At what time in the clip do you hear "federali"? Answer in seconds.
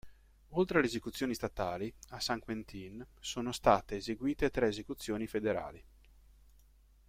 5.27-5.79